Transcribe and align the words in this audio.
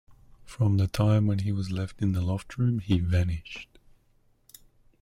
From 0.45 0.77
the 0.77 0.87
time 0.87 1.27
when 1.27 1.37
he 1.37 1.51
was 1.51 1.69
left 1.69 2.01
in 2.01 2.13
the 2.13 2.21
loft-room, 2.21 2.79
he 2.79 2.97
vanished. 2.97 3.69